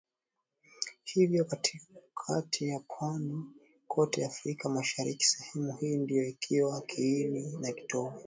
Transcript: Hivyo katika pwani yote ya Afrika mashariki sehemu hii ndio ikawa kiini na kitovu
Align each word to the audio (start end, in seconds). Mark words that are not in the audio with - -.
Hivyo 1.03 1.45
katika 1.45 1.85
pwani 2.87 3.45
yote 3.97 4.21
ya 4.21 4.27
Afrika 4.27 4.69
mashariki 4.69 5.25
sehemu 5.25 5.77
hii 5.77 5.95
ndio 5.97 6.23
ikawa 6.27 6.81
kiini 6.81 7.57
na 7.61 7.71
kitovu 7.71 8.19